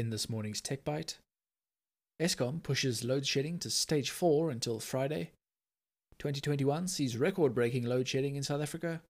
In 0.00 0.08
this 0.08 0.30
morning's 0.30 0.62
Tech 0.62 0.82
Bite, 0.82 1.18
Eskom 2.18 2.62
pushes 2.62 3.04
load 3.04 3.26
shedding 3.26 3.58
to 3.58 3.68
stage 3.68 4.08
4 4.08 4.50
until 4.50 4.80
Friday. 4.80 5.32
2021 6.18 6.88
sees 6.88 7.18
record 7.18 7.54
breaking 7.54 7.84
load 7.84 8.08
shedding 8.08 8.34
in 8.34 8.42
South 8.42 8.62
Africa. 8.62 9.02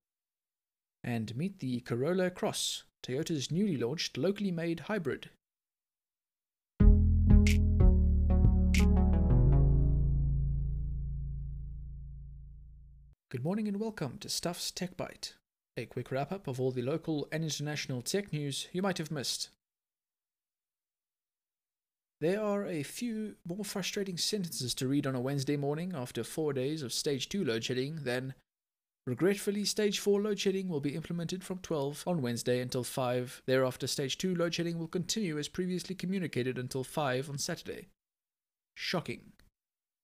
And 1.04 1.36
meet 1.36 1.60
the 1.60 1.78
Corolla 1.82 2.28
Cross, 2.28 2.82
Toyota's 3.04 3.52
newly 3.52 3.76
launched 3.76 4.18
locally 4.18 4.50
made 4.50 4.80
hybrid. 4.80 5.30
Good 13.30 13.44
morning 13.44 13.68
and 13.68 13.78
welcome 13.78 14.18
to 14.18 14.28
Stuff's 14.28 14.72
Tech 14.72 14.96
Bite, 14.96 15.34
a 15.76 15.86
quick 15.86 16.10
wrap 16.10 16.32
up 16.32 16.48
of 16.48 16.60
all 16.60 16.72
the 16.72 16.82
local 16.82 17.28
and 17.30 17.44
international 17.44 18.02
tech 18.02 18.32
news 18.32 18.66
you 18.72 18.82
might 18.82 18.98
have 18.98 19.12
missed. 19.12 19.50
There 22.20 22.42
are 22.42 22.66
a 22.66 22.82
few 22.82 23.36
more 23.46 23.64
frustrating 23.64 24.18
sentences 24.18 24.74
to 24.74 24.88
read 24.88 25.06
on 25.06 25.14
a 25.14 25.20
Wednesday 25.20 25.56
morning 25.56 25.94
after 25.94 26.22
four 26.22 26.52
days 26.52 26.82
of 26.82 26.92
stage 26.92 27.30
2 27.30 27.44
load 27.44 27.64
shedding 27.64 28.00
than 28.04 28.34
Regretfully, 29.06 29.64
stage 29.64 29.98
4 29.98 30.20
load 30.20 30.38
shedding 30.38 30.68
will 30.68 30.80
be 30.80 30.94
implemented 30.94 31.42
from 31.42 31.58
12 31.60 32.04
on 32.06 32.20
Wednesday 32.20 32.60
until 32.60 32.84
5. 32.84 33.42
Thereafter, 33.46 33.86
stage 33.86 34.18
2 34.18 34.34
load 34.34 34.54
shedding 34.54 34.78
will 34.78 34.86
continue 34.86 35.38
as 35.38 35.48
previously 35.48 35.94
communicated 35.94 36.58
until 36.58 36.84
5 36.84 37.30
on 37.30 37.38
Saturday. 37.38 37.88
Shocking. 38.76 39.32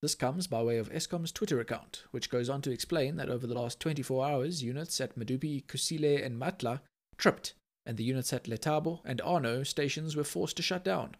This 0.01 0.15
comes 0.15 0.47
by 0.47 0.63
way 0.63 0.79
of 0.79 0.91
Eskom's 0.91 1.33
Twitter 1.33 1.61
account, 1.61 2.05
which 2.11 2.31
goes 2.31 2.49
on 2.49 2.63
to 2.63 2.71
explain 2.71 3.17
that 3.17 3.29
over 3.29 3.47
the 3.47 3.55
last 3.55 3.79
24 3.81 4.27
hours, 4.27 4.63
units 4.63 5.01
at 5.01 5.19
Medupi, 5.19 5.67
Kusile, 5.67 6.25
and 6.25 6.41
Matla 6.41 6.81
tripped, 7.19 7.53
and 7.85 7.99
the 7.99 8.05
units 8.05 8.33
at 8.33 8.45
Lethabo 8.45 9.01
and 9.05 9.21
Arnot 9.21 9.67
stations 9.67 10.17
were 10.17 10.25
forced 10.25 10.57
to 10.57 10.63
shut 10.63 10.83
down. 10.83 11.17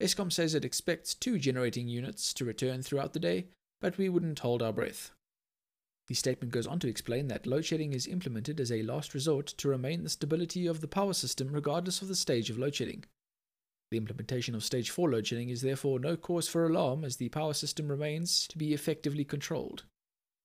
Eskom 0.00 0.30
says 0.30 0.54
it 0.54 0.64
expects 0.64 1.14
two 1.14 1.38
generating 1.38 1.88
units 1.88 2.34
to 2.34 2.44
return 2.44 2.82
throughout 2.82 3.12
the 3.12 3.20
day, 3.20 3.46
but 3.80 3.96
we 3.96 4.08
wouldn't 4.08 4.40
hold 4.40 4.62
our 4.62 4.72
breath. 4.72 5.10
The 6.08 6.14
statement 6.14 6.52
goes 6.52 6.66
on 6.66 6.78
to 6.80 6.88
explain 6.88 7.28
that 7.28 7.46
load 7.46 7.64
shedding 7.64 7.92
is 7.92 8.06
implemented 8.06 8.60
as 8.60 8.70
a 8.70 8.82
last 8.82 9.14
resort 9.14 9.46
to 9.46 9.68
remain 9.68 10.02
the 10.02 10.08
stability 10.08 10.66
of 10.66 10.80
the 10.80 10.88
power 10.88 11.12
system 11.12 11.48
regardless 11.50 12.02
of 12.02 12.08
the 12.08 12.14
stage 12.14 12.50
of 12.50 12.58
load 12.58 12.74
shedding. 12.74 13.04
The 13.90 13.96
implementation 13.96 14.54
of 14.54 14.64
stage 14.64 14.90
4 14.90 15.10
load 15.10 15.26
shedding 15.26 15.48
is 15.48 15.62
therefore 15.62 15.98
no 15.98 16.16
cause 16.16 16.48
for 16.48 16.66
alarm 16.66 17.04
as 17.04 17.16
the 17.16 17.28
power 17.28 17.54
system 17.54 17.88
remains 17.88 18.46
to 18.48 18.58
be 18.58 18.74
effectively 18.74 19.24
controlled. 19.24 19.84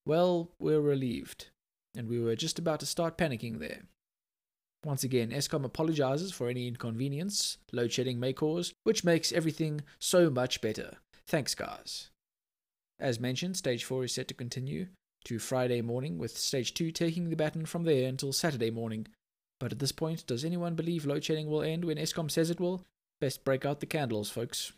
Well, 0.06 0.50
we're 0.58 0.80
relieved, 0.80 1.50
and 1.94 2.08
we 2.08 2.18
were 2.18 2.36
just 2.36 2.58
about 2.58 2.80
to 2.80 2.86
start 2.86 3.18
panicking 3.18 3.58
there. 3.58 3.82
Once 4.84 5.04
again, 5.04 5.30
Eskom 5.30 5.64
apologizes 5.64 6.32
for 6.32 6.48
any 6.48 6.66
inconvenience 6.66 7.58
load 7.72 7.92
shedding 7.92 8.18
may 8.18 8.32
cause, 8.32 8.74
which 8.82 9.04
makes 9.04 9.32
everything 9.32 9.80
so 10.00 10.28
much 10.28 10.60
better. 10.60 10.96
Thanks, 11.26 11.54
guys. 11.54 12.10
As 12.98 13.20
mentioned, 13.20 13.56
stage 13.56 13.84
4 13.84 14.04
is 14.04 14.12
set 14.12 14.28
to 14.28 14.34
continue 14.34 14.88
to 15.24 15.38
Friday 15.38 15.82
morning, 15.82 16.18
with 16.18 16.36
stage 16.36 16.74
2 16.74 16.90
taking 16.90 17.30
the 17.30 17.36
baton 17.36 17.64
from 17.64 17.84
there 17.84 18.08
until 18.08 18.32
Saturday 18.32 18.70
morning. 18.70 19.06
But 19.60 19.70
at 19.70 19.78
this 19.78 19.92
point, 19.92 20.26
does 20.26 20.44
anyone 20.44 20.74
believe 20.74 21.06
load 21.06 21.22
shedding 21.22 21.48
will 21.48 21.62
end 21.62 21.84
when 21.84 21.96
Eskom 21.96 22.28
says 22.28 22.50
it 22.50 22.58
will? 22.58 22.84
Best 23.20 23.44
break 23.44 23.64
out 23.64 23.78
the 23.78 23.86
candles, 23.86 24.30
folks. 24.30 24.72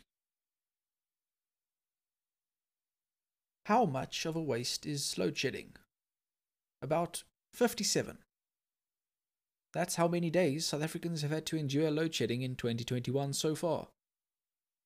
How 3.65 3.85
much 3.85 4.27
of 4.27 4.35
a 4.35 4.41
waste 4.41 4.85
is 4.85 5.17
load 5.17 5.35
shedding? 5.35 5.73
About 6.83 7.23
57. 7.53 8.19
That's 9.75 9.97
how 9.97 10.07
many 10.07 10.29
days 10.29 10.65
South 10.65 10.81
Africans 10.81 11.21
have 11.21 11.31
had 11.31 11.45
to 11.47 11.57
endure 11.57 11.91
load 11.91 12.15
shedding 12.15 12.43
in 12.43 12.55
2021 12.55 13.33
so 13.33 13.55
far. 13.55 13.89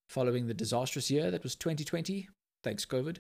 Following 0.09 0.47
the 0.47 0.55
disastrous 0.55 1.11
year 1.11 1.29
that 1.29 1.43
was 1.43 1.55
2020, 1.55 2.27
thanks 2.63 2.87
COVID, 2.87 3.17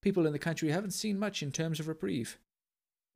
people 0.00 0.28
in 0.28 0.32
the 0.32 0.38
country 0.38 0.70
haven't 0.70 0.92
seen 0.92 1.18
much 1.18 1.42
in 1.42 1.50
terms 1.50 1.80
of 1.80 1.88
reprieve. 1.88 2.38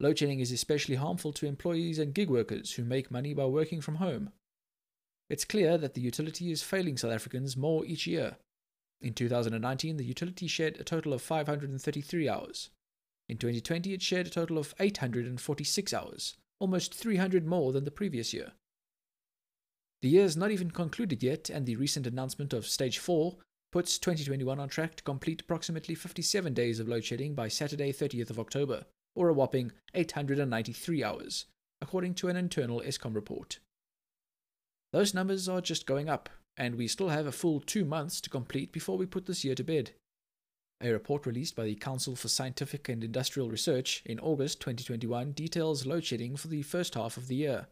Load 0.01 0.19
shedding 0.19 0.41
is 0.41 0.51
especially 0.51 0.97
harmful 0.97 1.33
to 1.33 1.47
employees 1.47 2.01
and 2.01 2.13
gig 2.13 2.29
workers 2.29 2.73
who 2.73 2.83
make 2.83 3.13
money 3.13 3.35
by 3.35 3.47
working 3.47 3.81
from 3.81 3.95
home. 3.95 4.33
It's 5.31 5.45
clear 5.45 5.79
that 5.79 5.95
the 5.95 6.01
utility 6.01 6.51
is 6.51 6.61
failing 6.61 6.97
South 6.97 7.13
Africans 7.13 7.57
more 7.57 7.87
each 7.87 8.09
year. 8.09 8.35
In 9.01 9.15
2019, 9.15 9.97
the 9.97 10.05
utility 10.05 10.49
shed 10.49 10.77
a 10.81 10.85
total 10.85 11.13
of 11.13 11.23
533 11.23 12.29
hours. 12.29 12.71
In 13.29 13.39
2020, 13.39 13.95
it 13.95 14.03
shed 14.03 14.27
a 14.27 14.31
total 14.31 14.59
of 14.59 14.75
846 14.81 15.95
hours, 15.95 16.35
almost 16.63 16.95
300 16.95 17.45
more 17.45 17.73
than 17.73 17.83
the 17.83 17.91
previous 17.91 18.33
year. 18.33 18.53
The 20.01 20.09
year 20.09 20.25
is 20.25 20.37
not 20.37 20.53
even 20.53 20.71
concluded 20.71 21.21
yet, 21.21 21.51
and 21.51 21.67
the 21.67 21.75
recent 21.75 22.07
announcement 22.07 22.53
of 22.53 22.67
Stage 22.67 23.01
4 23.01 23.37
puts 23.73 23.99
2021 23.99 24.61
on 24.61 24.69
track 24.69 24.95
to 24.95 25.03
complete 25.03 25.41
approximately 25.41 25.97
57 25.97 26.55
days 26.55 26.79
of 26.79 26.87
load 26.87 27.05
shedding 27.05 27.35
by 27.35 27.49
Saturday, 27.49 27.93
30th 27.93 28.31
of 28.31 28.39
October, 28.39 28.85
or 29.17 29.29
a 29.29 29.33
whopping 29.33 29.73
893 29.95 31.03
hours, 31.03 31.47
according 31.81 32.15
to 32.15 32.29
an 32.29 32.37
internal 32.37 32.81
Eskom 32.81 33.17
report. 33.17 33.59
Those 34.93 35.15
numbers 35.15 35.49
are 35.49 35.61
just 35.61 35.85
going 35.85 36.09
up, 36.09 36.31
and 36.57 36.77
we 36.77 36.87
still 36.87 37.09
have 37.09 37.27
a 37.27 37.33
full 37.33 37.59
two 37.59 37.85
months 37.85 38.21
to 38.21 38.31
complete 38.31 38.71
before 38.71 38.97
we 38.97 39.07
put 39.07 39.27
this 39.27 39.45
year 39.45 39.57
to 39.57 39.65
bed. 39.65 39.95
A 40.83 40.91
report 40.91 41.27
released 41.27 41.55
by 41.55 41.65
the 41.65 41.77
Council 41.77 42.17
for 42.17 42.27
Scientific 42.27 42.89
and 42.89 43.05
Industrial 43.05 43.49
Research 43.49 44.03
in 44.05 44.19
August 44.19 44.59
2021 44.59 45.31
details 45.31 45.87
load 45.87 46.05
shedding 46.05 46.35
for 46.35 46.49
the 46.49 46.63
first 46.63 46.97
half 46.97 47.17
of 47.17 47.29
the 47.29 47.37
year. 47.37 47.69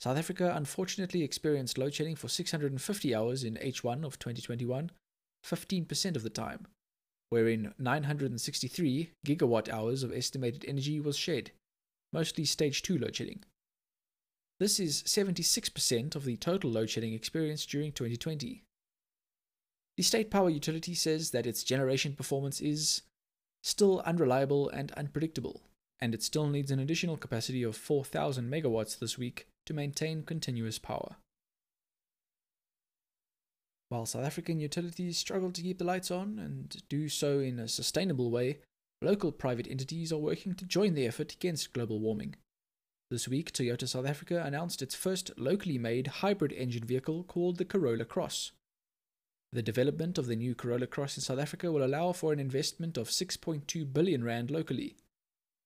South 0.00 0.18
Africa 0.18 0.52
unfortunately 0.56 1.22
experienced 1.22 1.78
load 1.78 1.94
shedding 1.94 2.16
for 2.16 2.26
650 2.26 3.14
hours 3.14 3.44
in 3.44 3.54
H1 3.54 4.04
of 4.04 4.18
2021, 4.18 4.90
15% 5.46 6.16
of 6.16 6.24
the 6.24 6.28
time, 6.28 6.66
wherein 7.28 7.72
963 7.78 9.12
gigawatt 9.24 9.68
hours 9.68 10.02
of 10.02 10.12
estimated 10.12 10.64
energy 10.66 10.98
was 10.98 11.16
shed, 11.16 11.52
mostly 12.12 12.44
stage 12.44 12.82
2 12.82 12.98
load 12.98 13.14
shedding. 13.14 13.44
This 14.58 14.80
is 14.80 15.04
76% 15.04 16.16
of 16.16 16.24
the 16.24 16.36
total 16.36 16.70
load 16.70 16.90
shedding 16.90 17.14
experienced 17.14 17.70
during 17.70 17.92
2020. 17.92 18.64
The 19.96 20.02
state 20.02 20.30
power 20.30 20.50
utility 20.50 20.94
says 20.94 21.30
that 21.30 21.46
its 21.46 21.62
generation 21.62 22.14
performance 22.14 22.60
is 22.60 23.02
still 23.62 24.00
unreliable 24.00 24.68
and 24.68 24.90
unpredictable, 24.92 25.62
and 26.00 26.14
it 26.14 26.22
still 26.22 26.48
needs 26.48 26.70
an 26.70 26.80
additional 26.80 27.16
capacity 27.16 27.62
of 27.62 27.76
4,000 27.76 28.50
megawatts 28.50 28.98
this 28.98 29.16
week 29.16 29.46
to 29.66 29.74
maintain 29.74 30.22
continuous 30.22 30.78
power. 30.78 31.16
While 33.88 34.06
South 34.06 34.24
African 34.24 34.58
utilities 34.58 35.18
struggle 35.18 35.52
to 35.52 35.62
keep 35.62 35.78
the 35.78 35.84
lights 35.84 36.10
on 36.10 36.38
and 36.38 36.82
do 36.88 37.08
so 37.08 37.38
in 37.38 37.60
a 37.60 37.68
sustainable 37.68 38.30
way, 38.30 38.58
local 39.00 39.30
private 39.30 39.68
entities 39.70 40.12
are 40.12 40.18
working 40.18 40.54
to 40.56 40.64
join 40.64 40.94
the 40.94 41.06
effort 41.06 41.34
against 41.34 41.72
global 41.72 42.00
warming. 42.00 42.34
This 43.10 43.28
week, 43.28 43.52
Toyota 43.52 43.86
South 43.86 44.06
Africa 44.06 44.42
announced 44.44 44.82
its 44.82 44.94
first 44.94 45.30
locally 45.38 45.78
made 45.78 46.08
hybrid 46.08 46.52
engine 46.52 46.84
vehicle 46.84 47.22
called 47.22 47.58
the 47.58 47.64
Corolla 47.64 48.04
Cross. 48.04 48.52
The 49.54 49.62
development 49.62 50.18
of 50.18 50.26
the 50.26 50.34
new 50.34 50.56
Corolla 50.56 50.88
Cross 50.88 51.16
in 51.16 51.22
South 51.22 51.38
Africa 51.38 51.70
will 51.70 51.84
allow 51.84 52.10
for 52.10 52.32
an 52.32 52.40
investment 52.40 52.98
of 52.98 53.08
6.2 53.08 53.92
billion 53.92 54.24
rand 54.24 54.50
locally. 54.50 54.96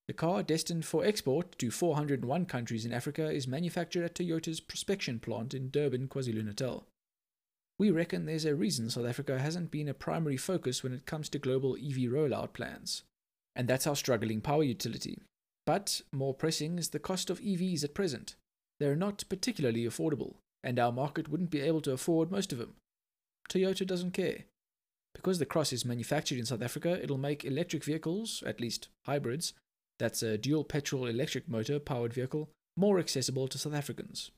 The 0.06 0.12
car, 0.12 0.42
destined 0.42 0.84
for 0.84 1.06
export 1.06 1.58
to 1.58 1.70
401 1.70 2.44
countries 2.44 2.84
in 2.84 2.92
Africa, 2.92 3.30
is 3.30 3.48
manufactured 3.48 4.04
at 4.04 4.14
Toyota's 4.14 4.60
Prospecton 4.60 5.22
plant 5.22 5.54
in 5.54 5.70
Durban, 5.70 6.08
KwaZulu-Natal. 6.08 6.84
We 7.78 7.90
reckon 7.90 8.26
there's 8.26 8.44
a 8.44 8.54
reason 8.54 8.90
South 8.90 9.06
Africa 9.06 9.38
hasn't 9.38 9.70
been 9.70 9.88
a 9.88 9.94
primary 9.94 10.36
focus 10.36 10.82
when 10.82 10.92
it 10.92 11.06
comes 11.06 11.30
to 11.30 11.38
global 11.38 11.74
EV 11.74 12.10
rollout 12.12 12.52
plans. 12.52 13.04
And 13.56 13.68
that's 13.68 13.86
our 13.86 13.96
struggling 13.96 14.42
power 14.42 14.64
utility. 14.64 15.22
But 15.64 16.02
more 16.12 16.34
pressing 16.34 16.78
is 16.78 16.90
the 16.90 16.98
cost 16.98 17.30
of 17.30 17.40
EVs 17.40 17.84
at 17.84 17.94
present. 17.94 18.36
They're 18.80 18.96
not 18.96 19.24
particularly 19.30 19.84
affordable, 19.84 20.34
and 20.62 20.78
our 20.78 20.92
market 20.92 21.30
wouldn't 21.30 21.50
be 21.50 21.62
able 21.62 21.80
to 21.82 21.92
afford 21.92 22.30
most 22.30 22.52
of 22.52 22.58
them. 22.58 22.74
Toyota 23.48 23.86
doesn't 23.86 24.12
care. 24.12 24.44
Because 25.14 25.38
the 25.38 25.46
Cross 25.46 25.72
is 25.72 25.84
manufactured 25.84 26.38
in 26.38 26.46
South 26.46 26.62
Africa, 26.62 27.02
it'll 27.02 27.18
make 27.18 27.44
electric 27.44 27.82
vehicles, 27.82 28.42
at 28.46 28.60
least 28.60 28.88
hybrids, 29.06 29.52
that's 29.98 30.22
a 30.22 30.38
dual 30.38 30.64
petrol 30.64 31.06
electric 31.06 31.48
motor 31.48 31.80
powered 31.80 32.14
vehicle, 32.14 32.50
more 32.76 32.98
accessible 32.98 33.48
to 33.48 33.58
South 33.58 33.74
Africans. 33.74 34.30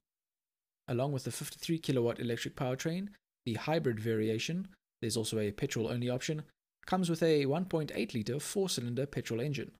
Along 0.88 1.12
with 1.12 1.24
the 1.24 1.30
53 1.30 1.78
kilowatt 1.78 2.18
electric 2.18 2.56
powertrain, 2.56 3.08
the 3.44 3.54
hybrid 3.54 4.00
variation, 4.00 4.68
there's 5.00 5.16
also 5.16 5.38
a 5.38 5.52
petrol 5.52 5.88
only 5.88 6.08
option, 6.08 6.42
comes 6.86 7.10
with 7.10 7.22
a 7.22 7.46
1.8 7.46 8.14
litre 8.14 8.40
four 8.40 8.68
cylinder 8.68 9.06
petrol 9.06 9.40
engine. 9.40 9.72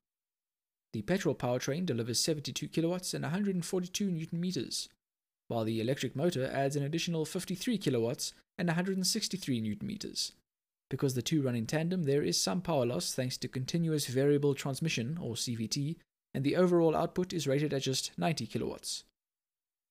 The 0.93 1.01
petrol 1.01 1.35
powertrain 1.35 1.85
delivers 1.85 2.19
72 2.19 2.67
kilowatts 2.67 3.13
and 3.13 3.23
142 3.23 4.11
newton 4.11 4.39
meters, 4.39 4.89
while 5.51 5.65
the 5.65 5.81
electric 5.81 6.15
motor 6.15 6.49
adds 6.49 6.77
an 6.77 6.83
additional 6.83 7.25
53 7.25 7.77
kilowatts 7.77 8.33
and 8.57 8.69
163 8.69 9.59
newton 9.59 9.85
meters. 9.85 10.31
Because 10.89 11.13
the 11.13 11.21
two 11.21 11.41
run 11.41 11.55
in 11.55 11.65
tandem, 11.65 12.03
there 12.03 12.23
is 12.23 12.41
some 12.41 12.61
power 12.61 12.85
loss 12.85 13.13
thanks 13.13 13.35
to 13.37 13.49
continuous 13.49 14.07
variable 14.07 14.55
transmission 14.55 15.17
or 15.21 15.35
CVT, 15.35 15.97
and 16.33 16.45
the 16.45 16.55
overall 16.55 16.95
output 16.95 17.33
is 17.33 17.47
rated 17.47 17.73
at 17.73 17.81
just 17.81 18.11
90 18.17 18.47
kilowatts. 18.47 19.03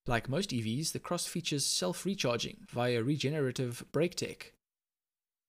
Like 0.07 0.31
most 0.31 0.49
EVs, 0.49 0.93
the 0.93 0.99
Cross 0.99 1.27
features 1.27 1.67
self 1.67 2.07
recharging 2.07 2.65
via 2.71 3.03
regenerative 3.03 3.85
brake 3.93 4.15
tech. 4.15 4.55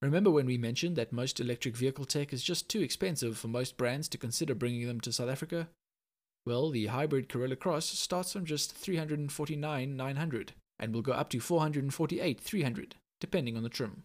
Remember 0.01 0.29
when 0.29 0.45
we 0.45 0.57
mentioned 0.57 0.97
that 0.97 1.13
most 1.13 1.39
electric 1.39 1.77
vehicle 1.77 2.05
tech 2.05 2.33
is 2.33 2.43
just 2.43 2.67
too 2.67 2.81
expensive 2.81 3.37
for 3.37 3.47
most 3.47 3.77
brands 3.77 4.09
to 4.09 4.17
consider 4.17 4.55
bringing 4.55 4.87
them 4.87 4.99
to 4.99 5.13
South 5.13 5.29
Africa? 5.29 5.69
Well, 6.45 6.71
the 6.71 6.88
hybrid 6.88 7.29
Corolla 7.29 7.55
Cross 7.55 7.85
starts 7.85 8.33
from 8.33 8.45
just 8.45 8.75
349,900 8.75 10.53
and 10.79 10.93
will 10.93 11.01
go 11.01 11.11
up 11.11 11.29
to 11.29 11.39
448,300 11.39 12.95
depending 13.19 13.55
on 13.55 13.63
the 13.63 13.69
trim. 13.69 14.03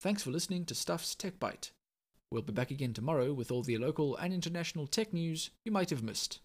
Thanks 0.00 0.22
for 0.22 0.30
listening 0.30 0.66
to 0.66 0.74
Stuff's 0.74 1.14
Tech 1.14 1.40
Bite. 1.40 1.70
We'll 2.30 2.42
be 2.42 2.52
back 2.52 2.70
again 2.70 2.92
tomorrow 2.92 3.32
with 3.32 3.50
all 3.50 3.62
the 3.62 3.78
local 3.78 4.16
and 4.16 4.34
international 4.34 4.86
tech 4.86 5.14
news 5.14 5.48
you 5.64 5.72
might 5.72 5.88
have 5.88 6.02
missed. 6.02 6.40